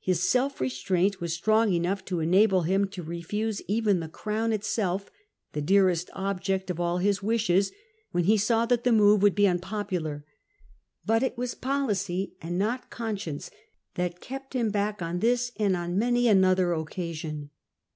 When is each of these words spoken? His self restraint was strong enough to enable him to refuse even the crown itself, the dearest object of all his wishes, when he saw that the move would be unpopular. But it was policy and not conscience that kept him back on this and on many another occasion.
His 0.00 0.28
self 0.28 0.60
restraint 0.60 1.20
was 1.20 1.32
strong 1.32 1.72
enough 1.72 2.04
to 2.06 2.18
enable 2.18 2.62
him 2.62 2.88
to 2.88 3.04
refuse 3.04 3.62
even 3.68 4.00
the 4.00 4.08
crown 4.08 4.52
itself, 4.52 5.12
the 5.52 5.62
dearest 5.62 6.10
object 6.12 6.70
of 6.70 6.80
all 6.80 6.98
his 6.98 7.22
wishes, 7.22 7.70
when 8.10 8.24
he 8.24 8.36
saw 8.36 8.66
that 8.66 8.82
the 8.82 8.90
move 8.90 9.22
would 9.22 9.36
be 9.36 9.46
unpopular. 9.46 10.24
But 11.06 11.22
it 11.22 11.38
was 11.38 11.54
policy 11.54 12.34
and 12.42 12.58
not 12.58 12.90
conscience 12.90 13.48
that 13.94 14.20
kept 14.20 14.54
him 14.56 14.70
back 14.70 15.02
on 15.02 15.20
this 15.20 15.52
and 15.56 15.76
on 15.76 15.96
many 15.96 16.26
another 16.26 16.72
occasion. 16.72 17.50